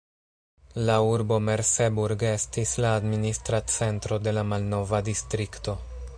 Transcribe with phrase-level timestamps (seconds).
[0.87, 5.79] La urbo Merseburg estis la administra centro de la malnova distrikto.